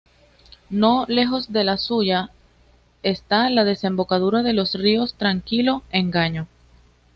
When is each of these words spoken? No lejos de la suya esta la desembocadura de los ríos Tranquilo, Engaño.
No 0.71 1.05
lejos 1.07 1.53
de 1.53 1.63
la 1.63 1.77
suya 1.77 2.31
esta 3.03 3.51
la 3.51 3.63
desembocadura 3.63 4.41
de 4.41 4.53
los 4.53 4.73
ríos 4.73 5.13
Tranquilo, 5.13 5.83
Engaño. 5.91 6.47